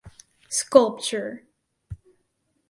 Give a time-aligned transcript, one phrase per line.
[0.49, 1.43] Sculpture.